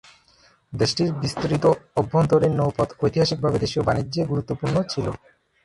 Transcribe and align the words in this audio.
দেশটির 0.73 1.09
বিস্তৃত 1.21 1.65
অভ্যন্তরীণ 1.95 2.53
নৌপথ 2.55 2.89
ঐতিহাসিকভাবে 3.03 3.57
দেশীয় 3.59 3.83
বাণিজ্যে 3.85 4.21
গুরুত্বপূর্ণ 4.31 4.75
ছিল। 4.91 5.05